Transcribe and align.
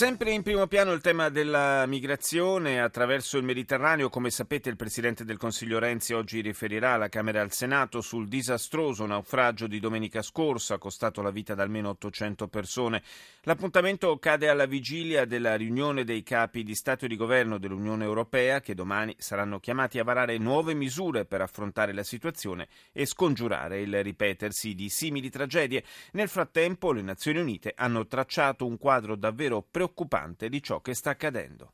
Sempre 0.00 0.30
in 0.30 0.40
primo 0.40 0.66
piano 0.66 0.92
il 0.92 1.02
tema 1.02 1.28
della 1.28 1.84
migrazione 1.84 2.80
attraverso 2.80 3.36
il 3.36 3.44
Mediterraneo. 3.44 4.08
Come 4.08 4.30
sapete 4.30 4.70
il 4.70 4.76
Presidente 4.76 5.26
del 5.26 5.36
Consiglio 5.36 5.78
Renzi 5.78 6.14
oggi 6.14 6.40
riferirà 6.40 6.94
alla 6.94 7.10
Camera 7.10 7.40
e 7.40 7.42
al 7.42 7.52
Senato 7.52 8.00
sul 8.00 8.26
disastroso 8.26 9.04
naufragio 9.04 9.66
di 9.66 9.78
domenica 9.78 10.22
scorsa, 10.22 10.78
costato 10.78 11.20
la 11.20 11.30
vita 11.30 11.52
ad 11.52 11.60
almeno 11.60 11.90
800 11.90 12.48
persone. 12.48 13.02
L'appuntamento 13.42 14.18
cade 14.18 14.48
alla 14.48 14.64
vigilia 14.64 15.26
della 15.26 15.54
riunione 15.54 16.04
dei 16.04 16.22
capi 16.22 16.62
di 16.62 16.74
Stato 16.74 17.04
e 17.04 17.08
di 17.08 17.16
Governo 17.16 17.58
dell'Unione 17.58 18.04
Europea 18.04 18.62
che 18.62 18.74
domani 18.74 19.14
saranno 19.18 19.60
chiamati 19.60 19.98
a 19.98 20.04
varare 20.04 20.38
nuove 20.38 20.72
misure 20.72 21.26
per 21.26 21.42
affrontare 21.42 21.92
la 21.92 22.04
situazione 22.04 22.68
e 22.90 23.04
scongiurare 23.04 23.82
il 23.82 24.02
ripetersi 24.02 24.74
di 24.74 24.88
simili 24.88 25.28
tragedie. 25.28 25.84
Nel 26.12 26.30
frattempo 26.30 26.90
le 26.90 27.02
Nazioni 27.02 27.40
Unite 27.40 27.74
hanno 27.76 28.06
tracciato 28.06 28.64
un 28.64 28.78
quadro 28.78 29.14
davvero 29.14 29.60
preoccupante 29.60 29.88
preoccupante 29.90 30.48
di 30.48 30.62
ciò 30.62 30.80
che 30.80 30.94
sta 30.94 31.10
accadendo. 31.10 31.72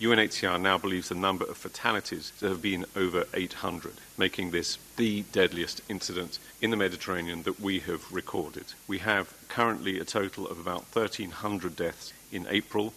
UNHCR 0.00 0.58
now 0.58 0.78
believes 0.78 1.08
the 1.08 1.14
number 1.14 1.44
of 1.44 1.58
fatalities 1.58 2.32
to 2.38 2.46
have 2.46 2.62
been 2.62 2.86
over 2.96 3.26
800, 3.34 3.92
making 4.16 4.50
this 4.50 4.78
the 4.96 5.24
deadliest 5.30 5.82
incident 5.88 6.38
in 6.62 6.70
the 6.70 6.76
Mediterranean 6.76 7.42
that 7.42 7.60
we 7.60 7.80
have 7.80 8.10
recorded. 8.10 8.72
We 8.88 9.00
have 9.00 9.34
currently 9.48 10.00
a 10.00 10.04
total 10.04 10.46
of 10.46 10.58
about 10.58 10.86
1,300 10.94 11.76
deaths 11.76 12.14
in 12.32 12.46
April. 12.48 12.94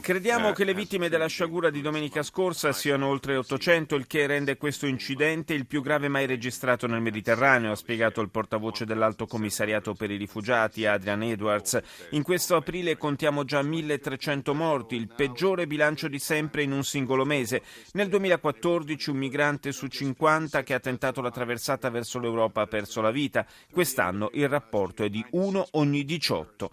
Crediamo 0.00 0.48
uh, 0.48 0.52
che 0.54 0.64
le 0.64 0.72
vittime 0.72 1.10
della 1.10 1.26
sciagura 1.26 1.68
di 1.68 1.82
domenica 1.82 2.22
scorsa 2.22 2.72
siano 2.72 3.06
oltre 3.08 3.36
800, 3.36 3.96
il 3.96 4.06
che 4.06 4.26
rende 4.26 4.56
questo 4.56 4.86
incidente 4.86 5.52
il 5.52 5.66
più 5.66 5.82
grave 5.82 6.08
mai 6.08 6.24
registrato 6.24 6.86
nel 6.86 7.02
Mediterraneo, 7.02 7.72
ha 7.72 7.76
spiegato 7.76 8.22
il 8.22 8.30
portavoce 8.30 8.86
dell'Alto 8.86 9.26
Commissariato 9.26 9.92
per 9.92 10.10
i 10.10 10.16
Rifugiati, 10.16 10.86
Adrian 10.86 11.22
Edwards. 11.22 11.78
In 12.10 12.22
questo 12.22 12.56
aprile 12.56 12.96
contiamo 12.96 13.44
già 13.44 13.60
1300 13.60 14.54
morti, 14.54 14.96
il 14.96 15.12
peggiore 15.14 15.66
bilancio 15.66 16.08
di 16.08 16.18
sempre 16.18 16.62
in 16.62 16.72
un 16.72 16.82
singolo 16.82 17.26
mese. 17.26 17.62
Nel 17.92 18.08
2014 18.08 19.10
un 19.10 19.16
migrante 19.18 19.72
su 19.72 19.86
50 19.86 20.62
che 20.62 20.74
ha 20.74 20.80
tentato 20.80 21.20
la 21.20 21.30
traversata 21.30 21.90
verso 21.90 22.18
l'Europa 22.18 22.62
ha 22.62 22.66
perso 22.66 23.02
la 23.02 23.10
vita. 23.10 23.44
Quest'anno 23.70 24.30
il 24.32 24.48
rapporto 24.48 25.04
è 25.04 25.10
di 25.10 25.24
1 25.30 25.68
ogni 25.72 26.04
18. 26.04 26.70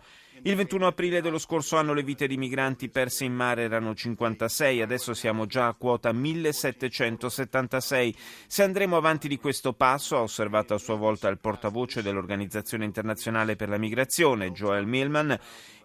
Il 0.48 0.56
21 0.56 0.86
aprile 0.86 1.22
dello 1.22 1.40
scorso 1.40 1.76
anno 1.76 1.96
le 1.96 2.04
vite 2.04 2.28
di 2.28 2.38
migranti 2.38 2.88
perse 2.88 3.26
in 3.26 3.34
mare 3.34 3.64
erano 3.64 3.96
56, 3.96 4.80
adesso 4.80 5.16
siamo 5.16 5.48
già 5.48 5.66
a 5.66 5.74
quota 5.74 6.12
1776. 6.12 8.16
Se 8.46 8.62
andremo 8.62 8.96
avanti 8.96 9.28
di 9.28 9.40
questo 9.40 9.74
passo, 9.74 10.18
ha 10.18 10.22
osservato 10.22 10.76
a 10.76 10.78
sua 10.78 10.98
volta 10.98 11.30
il 11.30 11.40
portavoce 11.40 12.04
dell'Organizzazione 12.04 12.86
internazionale 12.86 13.56
per 13.56 13.70
la 13.70 13.80
migrazione, 13.80 14.52
Joel 14.52 14.86
Millman, 14.86 15.36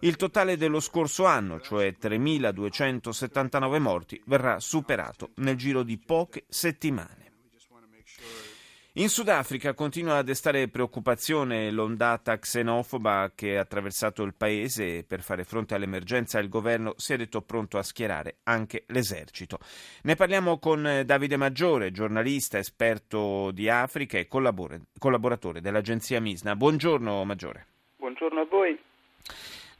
il 0.01 0.15
totale 0.15 0.57
dello 0.57 0.79
scorso 0.79 1.25
anno, 1.25 1.59
cioè 1.59 1.97
3279 1.97 3.79
morti, 3.79 4.21
verrà 4.27 4.59
superato 4.59 5.31
nel 5.37 5.55
giro 5.55 5.81
di 5.81 5.97
poche 5.97 6.43
settimane. 6.47 7.30
In 8.95 9.07
Sudafrica 9.07 9.73
continua 9.73 10.17
a 10.17 10.21
destare 10.21 10.67
preoccupazione 10.67 11.71
l'ondata 11.71 12.37
xenofoba 12.37 13.31
che 13.33 13.57
ha 13.57 13.61
attraversato 13.61 14.21
il 14.23 14.33
paese 14.33 14.97
e 14.97 15.03
per 15.05 15.21
fare 15.21 15.45
fronte 15.45 15.75
all'emergenza 15.75 16.39
il 16.39 16.49
governo 16.49 16.95
si 16.97 17.13
è 17.13 17.15
detto 17.15 17.41
pronto 17.41 17.77
a 17.77 17.83
schierare 17.83 18.39
anche 18.43 18.83
l'esercito. 18.87 19.59
Ne 20.03 20.15
parliamo 20.15 20.59
con 20.59 21.03
Davide 21.05 21.37
Maggiore, 21.37 21.91
giornalista, 21.91 22.57
esperto 22.57 23.51
di 23.51 23.69
Africa 23.69 24.17
e 24.17 24.27
collaboratore 24.27 25.61
dell'agenzia 25.61 26.19
Misna. 26.19 26.57
Buongiorno 26.57 27.23
Maggiore. 27.23 27.67
Buongiorno 27.95 28.41
a 28.41 28.45
voi. 28.49 28.77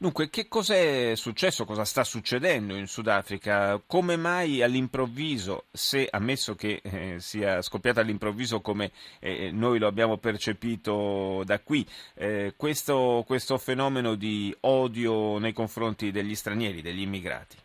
Dunque, 0.02 0.30
che 0.30 0.48
cos'è 0.48 1.14
successo, 1.14 1.64
cosa 1.64 1.84
sta 1.84 2.02
succedendo 2.02 2.74
in 2.74 2.88
Sudafrica? 2.88 3.80
Come 3.86 4.16
mai 4.16 4.60
all'improvviso, 4.60 5.66
se 5.70 6.08
ammesso 6.10 6.56
che 6.56 6.80
eh, 6.82 7.20
sia 7.20 7.62
scoppiata 7.62 8.00
all'improvviso 8.00 8.60
come 8.60 8.90
eh, 9.20 9.52
noi 9.52 9.78
lo 9.78 9.86
abbiamo 9.86 10.16
percepito 10.16 11.44
da 11.44 11.60
qui, 11.60 11.86
eh, 12.16 12.54
questo, 12.56 13.22
questo 13.24 13.58
fenomeno 13.58 14.16
di 14.16 14.52
odio 14.62 15.38
nei 15.38 15.52
confronti 15.52 16.10
degli 16.10 16.34
stranieri, 16.34 16.82
degli 16.82 17.02
immigrati? 17.02 17.56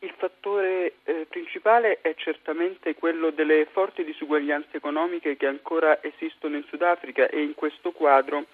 Il 0.00 0.14
fattore 0.18 0.94
eh, 1.04 1.26
principale 1.30 2.00
è 2.00 2.16
certamente 2.16 2.96
quello 2.96 3.30
delle 3.30 3.68
forti 3.70 4.02
disuguaglianze 4.02 4.78
economiche 4.78 5.36
che 5.36 5.46
ancora 5.46 6.02
esistono 6.02 6.56
in 6.56 6.64
Sudafrica 6.64 7.28
e 7.28 7.40
in 7.40 7.54
questo 7.54 7.92
quadro 7.92 8.46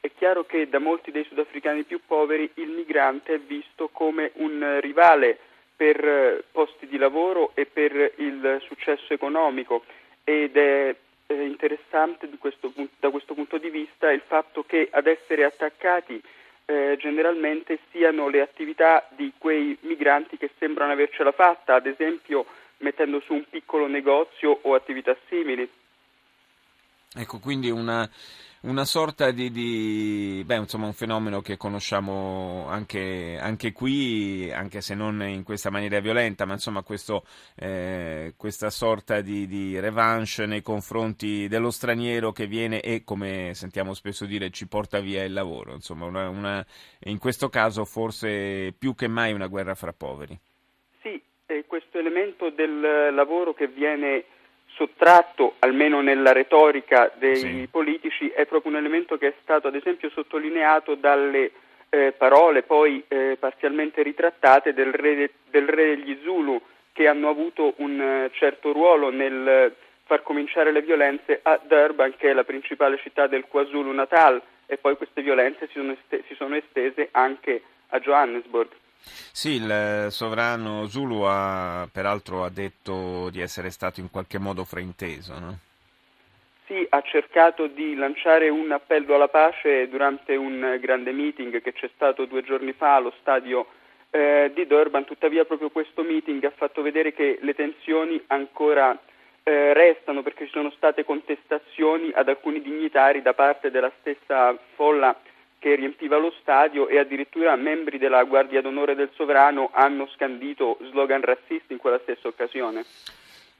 è 0.00 0.10
chiaro 0.16 0.44
che 0.44 0.68
da 0.68 0.78
molti 0.78 1.10
dei 1.10 1.24
sudafricani 1.24 1.82
più 1.82 2.00
poveri 2.06 2.50
il 2.54 2.68
migrante 2.68 3.34
è 3.34 3.38
visto 3.38 3.88
come 3.88 4.32
un 4.34 4.78
rivale 4.80 5.38
per 5.74 6.04
eh, 6.04 6.44
posti 6.50 6.86
di 6.86 6.96
lavoro 6.96 7.52
e 7.54 7.66
per 7.66 8.12
il 8.16 8.62
successo 8.66 9.12
economico 9.12 9.84
ed 10.24 10.56
è 10.56 10.94
interessante 11.26 12.28
questo, 12.38 12.72
da 12.98 13.10
questo 13.10 13.34
punto 13.34 13.58
di 13.58 13.70
vista 13.70 14.10
il 14.10 14.22
fatto 14.26 14.64
che 14.64 14.88
ad 14.90 15.06
essere 15.06 15.44
attaccati 15.44 16.20
eh, 16.64 16.96
generalmente 16.98 17.78
siano 17.90 18.28
le 18.28 18.40
attività 18.40 19.06
di 19.10 19.32
quei 19.38 19.76
migranti 19.80 20.36
che 20.36 20.50
sembrano 20.58 20.92
avercela 20.92 21.32
fatta, 21.32 21.74
ad 21.74 21.86
esempio 21.86 22.44
mettendo 22.78 23.20
su 23.20 23.34
un 23.34 23.44
piccolo 23.48 23.86
negozio 23.86 24.58
o 24.62 24.74
attività 24.74 25.16
simili. 25.28 25.68
Ecco, 27.14 27.38
quindi 27.38 27.70
una, 27.70 28.08
una 28.62 28.84
sorta 28.84 29.30
di, 29.30 29.50
di, 29.50 30.42
beh, 30.44 30.56
insomma, 30.56 30.86
un 30.86 30.92
fenomeno 30.92 31.40
che 31.40 31.56
conosciamo 31.56 32.66
anche, 32.68 33.38
anche, 33.40 33.72
qui, 33.72 34.50
anche 34.52 34.80
se 34.80 34.94
non 34.94 35.22
in 35.22 35.42
questa 35.42 35.70
maniera 35.70 36.00
violenta, 36.00 36.44
ma 36.44 36.54
insomma 36.54 36.82
questo, 36.82 37.24
eh, 37.56 38.34
questa 38.36 38.68
sorta 38.70 39.20
di, 39.20 39.46
di, 39.46 39.78
revanche 39.80 40.46
nei 40.46 40.60
confronti 40.60 41.48
dello 41.48 41.70
straniero 41.70 42.32
che 42.32 42.46
viene 42.46 42.80
e, 42.80 43.04
come 43.04 43.52
sentiamo 43.54 43.94
spesso 43.94 44.26
dire, 44.26 44.50
ci 44.50 44.66
porta 44.66 45.00
via 45.00 45.24
il 45.24 45.32
lavoro. 45.32 45.72
Insomma, 45.72 46.04
una, 46.04 46.28
una, 46.28 46.66
in 47.04 47.18
questo 47.18 47.48
caso 47.48 47.84
forse 47.84 48.74
più 48.76 48.94
che 48.94 49.08
mai 49.08 49.32
una 49.32 49.46
guerra 49.46 49.74
fra 49.74 49.92
poveri. 49.92 50.38
Sì, 51.00 51.22
questo 51.66 51.98
elemento 51.98 52.50
del 52.50 53.14
lavoro 53.14 53.54
che 53.54 53.68
viene 53.68 54.24
sottratto, 54.68 55.54
almeno 55.58 56.00
nella 56.00 56.32
retorica 56.32 57.12
dei 57.16 57.36
sì. 57.36 57.68
politici, 57.70 58.28
è 58.28 58.46
proprio 58.46 58.72
un 58.72 58.78
elemento 58.78 59.18
che 59.18 59.28
è 59.28 59.34
stato 59.42 59.68
ad 59.68 59.74
esempio 59.74 60.10
sottolineato 60.10 60.94
dalle 60.94 61.50
eh, 61.90 62.12
parole 62.16 62.62
poi 62.62 63.02
eh, 63.08 63.36
parzialmente 63.38 64.02
ritrattate 64.02 64.74
del 64.74 64.92
re, 64.92 65.14
de, 65.14 65.30
del 65.50 65.68
re, 65.68 65.96
degli 65.96 66.18
Zulu 66.22 66.60
che 66.92 67.06
hanno 67.06 67.28
avuto 67.28 67.74
un 67.76 67.98
uh, 67.98 68.30
certo 68.36 68.72
ruolo 68.72 69.10
nel 69.10 69.72
far 70.04 70.22
cominciare 70.22 70.72
le 70.72 70.82
violenze 70.82 71.38
a 71.42 71.60
Durban 71.62 72.14
che 72.16 72.30
è 72.30 72.32
la 72.32 72.44
principale 72.44 72.98
città 72.98 73.26
del 73.26 73.44
KwaZulu 73.46 73.92
Natal 73.92 74.42
e 74.66 74.76
poi 74.78 74.96
queste 74.96 75.22
violenze 75.22 75.66
si 75.68 75.74
sono, 75.74 75.92
est- 75.92 76.24
si 76.26 76.34
sono 76.34 76.56
estese 76.56 77.08
anche 77.12 77.62
a 77.88 78.00
Johannesburg. 78.00 78.70
Sì, 79.02 79.50
il 79.50 80.06
sovrano 80.10 80.86
Zulu 80.86 81.22
ha, 81.22 81.88
peraltro 81.90 82.44
ha 82.44 82.50
detto 82.50 83.30
di 83.30 83.40
essere 83.40 83.70
stato 83.70 84.00
in 84.00 84.10
qualche 84.10 84.38
modo 84.38 84.64
frainteso, 84.64 85.38
no? 85.38 85.58
Sì, 86.66 86.86
ha 86.90 87.00
cercato 87.00 87.66
di 87.66 87.94
lanciare 87.94 88.50
un 88.50 88.70
appello 88.72 89.14
alla 89.14 89.28
pace 89.28 89.88
durante 89.88 90.36
un 90.36 90.76
grande 90.80 91.12
meeting 91.12 91.62
che 91.62 91.72
c'è 91.72 91.88
stato 91.94 92.26
due 92.26 92.42
giorni 92.42 92.72
fa 92.72 92.96
allo 92.96 93.14
stadio 93.20 93.66
eh, 94.10 94.50
di 94.54 94.66
Durban, 94.66 95.04
tuttavia 95.04 95.44
proprio 95.44 95.70
questo 95.70 96.02
meeting 96.02 96.44
ha 96.44 96.52
fatto 96.54 96.82
vedere 96.82 97.12
che 97.14 97.38
le 97.40 97.54
tensioni 97.54 98.22
ancora 98.26 98.98
eh, 99.44 99.72
restano 99.72 100.22
perché 100.22 100.44
ci 100.44 100.52
sono 100.52 100.70
state 100.70 101.04
contestazioni 101.04 102.10
ad 102.12 102.28
alcuni 102.28 102.60
dignitari 102.60 103.22
da 103.22 103.32
parte 103.32 103.70
della 103.70 103.90
stessa 104.00 104.54
folla 104.74 105.18
che 105.58 105.74
riempiva 105.74 106.16
lo 106.18 106.32
stadio 106.40 106.88
e 106.88 106.98
addirittura 106.98 107.56
membri 107.56 107.98
della 107.98 108.22
Guardia 108.24 108.60
d'Onore 108.60 108.94
del 108.94 109.10
Sovrano 109.14 109.70
hanno 109.72 110.08
scandito 110.14 110.78
slogan 110.90 111.20
razzisti 111.20 111.72
in 111.72 111.78
quella 111.78 112.00
stessa 112.02 112.28
occasione. 112.28 112.84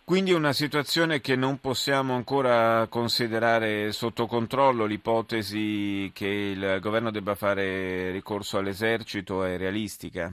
Quindi 0.08 0.32
una 0.32 0.54
situazione 0.54 1.20
che 1.20 1.36
non 1.36 1.58
possiamo 1.60 2.14
ancora 2.14 2.86
considerare 2.88 3.92
sotto 3.92 4.24
controllo, 4.24 4.86
l'ipotesi 4.86 6.10
che 6.14 6.26
il 6.26 6.78
governo 6.80 7.10
debba 7.10 7.34
fare 7.34 8.10
ricorso 8.10 8.56
all'esercito 8.56 9.44
è 9.44 9.58
realistica? 9.58 10.32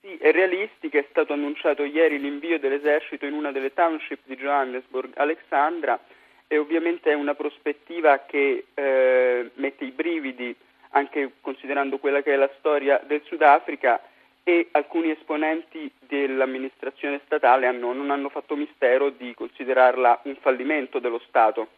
Sì, 0.00 0.16
e 0.16 0.32
realistica. 0.32 0.98
È 0.98 1.06
stato 1.10 1.34
annunciato 1.34 1.84
ieri 1.84 2.18
l'invio 2.18 2.58
dell'esercito 2.58 3.26
in 3.26 3.34
una 3.34 3.52
delle 3.52 3.74
township 3.74 4.20
di 4.24 4.36
Johannesburg, 4.36 5.12
Alexandra, 5.16 6.00
e 6.46 6.56
ovviamente 6.56 7.10
è 7.10 7.14
una 7.14 7.34
prospettiva 7.34 8.24
che 8.26 8.68
eh, 8.72 9.50
mette 9.52 9.84
i 9.84 9.90
brividi 9.90 10.56
anche 10.94 11.32
considerando 11.40 11.98
quella 11.98 12.22
che 12.22 12.32
è 12.32 12.36
la 12.36 12.50
storia 12.58 13.00
del 13.06 13.22
Sudafrica 13.24 14.00
e 14.42 14.68
alcuni 14.72 15.10
esponenti 15.10 15.90
dell'amministrazione 16.06 17.20
statale 17.24 17.66
hanno, 17.66 17.92
non 17.92 18.10
hanno 18.10 18.28
fatto 18.28 18.56
mistero 18.56 19.10
di 19.10 19.34
considerarla 19.34 20.20
un 20.24 20.36
fallimento 20.40 20.98
dello 20.98 21.20
Stato. 21.26 21.68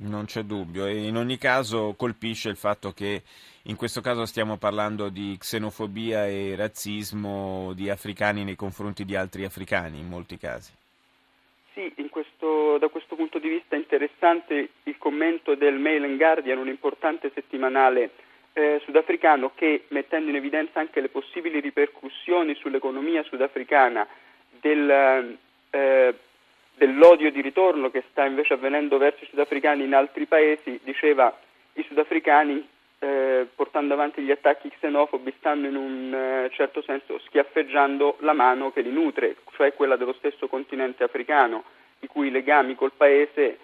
Non 0.00 0.26
c'è 0.26 0.42
dubbio 0.42 0.86
e 0.86 1.06
in 1.06 1.16
ogni 1.16 1.38
caso 1.38 1.94
colpisce 1.96 2.48
il 2.48 2.56
fatto 2.56 2.92
che 2.92 3.22
in 3.64 3.76
questo 3.76 4.00
caso 4.00 4.26
stiamo 4.26 4.56
parlando 4.56 5.08
di 5.08 5.36
xenofobia 5.38 6.26
e 6.26 6.54
razzismo 6.56 7.72
di 7.74 7.90
africani 7.90 8.44
nei 8.44 8.54
confronti 8.54 9.04
di 9.04 9.16
altri 9.16 9.44
africani 9.44 9.98
in 9.98 10.06
molti 10.06 10.36
casi. 10.36 10.72
Sì, 11.74 11.92
questo, 12.18 12.78
da 12.78 12.88
questo 12.88 13.14
punto 13.14 13.38
di 13.38 13.48
vista 13.48 13.76
è 13.76 13.78
interessante 13.78 14.70
il 14.84 14.96
commento 14.98 15.54
del 15.54 15.78
Mail 15.78 16.04
and 16.04 16.16
Guardian, 16.16 16.58
un 16.58 16.68
importante 16.68 17.30
settimanale 17.34 18.10
eh, 18.52 18.80
sudafricano 18.84 19.52
che 19.54 19.84
mettendo 19.88 20.30
in 20.30 20.36
evidenza 20.36 20.80
anche 20.80 21.00
le 21.00 21.08
possibili 21.08 21.60
ripercussioni 21.60 22.54
sull'economia 22.54 23.22
sudafricana 23.22 24.06
del, 24.60 25.36
eh, 25.70 26.14
dell'odio 26.74 27.30
di 27.30 27.40
ritorno 27.40 27.90
che 27.90 28.04
sta 28.10 28.24
invece 28.24 28.54
avvenendo 28.54 28.98
verso 28.98 29.24
i 29.24 29.28
sudafricani 29.28 29.84
in 29.84 29.94
altri 29.94 30.26
paesi, 30.26 30.80
diceva 30.82 31.36
i 31.74 31.84
sudafricani 31.84 32.66
eh, 33.00 33.46
portando 33.54 33.94
avanti 33.94 34.22
gli 34.22 34.30
attacchi 34.30 34.70
xenofobi 34.70 35.32
stanno 35.38 35.68
in 35.68 35.76
un 35.76 36.12
eh, 36.12 36.50
certo 36.52 36.82
senso 36.82 37.18
schiaffeggiando 37.26 38.16
la 38.20 38.32
mano 38.32 38.72
che 38.72 38.80
li 38.80 38.90
nutre, 38.90 39.36
cioè 39.52 39.72
quella 39.74 39.96
dello 39.96 40.14
stesso 40.14 40.48
continente 40.48 41.04
africano, 41.04 41.64
i 42.00 42.06
cui 42.08 42.30
legami 42.30 42.74
col 42.74 42.92
paese 42.96 43.58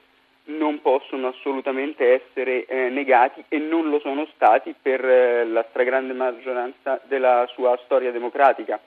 non 0.46 0.80
possono 0.80 1.28
assolutamente 1.28 2.22
essere 2.22 2.66
eh, 2.66 2.88
negati 2.90 3.44
e 3.48 3.58
non 3.58 3.88
lo 3.88 3.98
sono 4.00 4.26
stati 4.34 4.74
per 4.80 5.04
eh, 5.04 5.44
la 5.46 5.64
stragrande 5.70 6.12
maggioranza 6.12 7.00
della 7.04 7.48
sua 7.54 7.78
storia 7.84 8.10
democratica. 8.10 8.80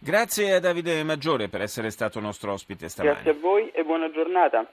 Grazie 0.00 0.54
a 0.54 0.60
Davide 0.60 1.02
Maggiore 1.02 1.48
per 1.48 1.60
essere 1.60 1.90
stato 1.90 2.20
nostro 2.20 2.52
ospite 2.52 2.88
stamani. 2.88 3.14
Grazie 3.14 3.32
a 3.32 3.40
voi 3.40 3.68
e 3.70 3.82
buona 3.82 4.08
giornata. 4.10 4.64